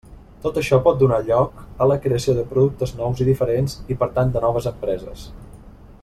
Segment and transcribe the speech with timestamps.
[0.43, 4.09] Tot això pot donar lloc a la creació de productes nous i diferents, i per
[4.19, 5.29] tant de noves empreses.